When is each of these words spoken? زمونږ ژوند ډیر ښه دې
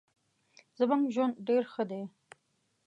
زمونږ 0.79 1.03
ژوند 1.15 1.33
ډیر 1.47 1.63
ښه 1.73 1.83
دې 1.89 2.03